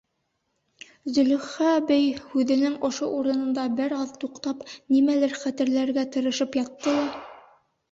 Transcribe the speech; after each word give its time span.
Зөләйха 1.17 1.67
әбей, 1.71 2.07
һүҙенең 2.31 2.79
ошо 2.89 3.11
урынында 3.19 3.67
бер 3.81 3.95
аҙ 3.99 4.15
туҡтап, 4.25 4.67
нимәлер 4.97 5.39
хәтерләргә 5.45 6.09
тырышып 6.19 6.61
ятты 6.65 6.99
ла: 6.99 7.09